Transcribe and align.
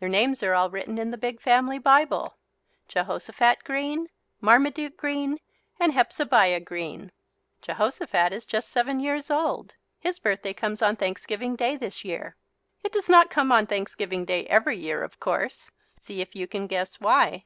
Their 0.00 0.08
names 0.08 0.42
are 0.42 0.52
all 0.52 0.68
written 0.68 0.98
in 0.98 1.12
the 1.12 1.16
big 1.16 1.40
family 1.40 1.78
Bible, 1.78 2.34
Jehosophat 2.88 3.62
Green, 3.62 4.08
Marmaduke 4.40 4.96
Green, 4.96 5.38
and 5.78 5.92
Hepzebiah 5.92 6.58
Green. 6.64 7.12
Jehosophat 7.62 8.32
is 8.32 8.46
just 8.46 8.68
seven 8.70 8.98
years 8.98 9.30
old. 9.30 9.74
His 10.00 10.18
birthday 10.18 10.54
comes 10.54 10.82
on 10.82 10.96
Thanksgiving 10.96 11.54
Day 11.54 11.76
this 11.76 12.04
year. 12.04 12.34
It 12.82 12.90
does 12.90 13.08
not 13.08 13.30
come 13.30 13.52
on 13.52 13.68
Thanksgiving 13.68 14.24
Day 14.24 14.44
every 14.48 14.76
year, 14.76 15.04
of 15.04 15.20
course. 15.20 15.70
See 16.02 16.20
if 16.20 16.34
you 16.34 16.48
can 16.48 16.66
guess 16.66 16.98
why. 16.98 17.44